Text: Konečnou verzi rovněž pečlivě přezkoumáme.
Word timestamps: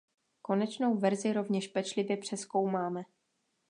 Konečnou 0.41 0.97
verzi 0.97 1.33
rovněž 1.33 1.67
pečlivě 1.67 2.17
přezkoumáme. 2.17 3.03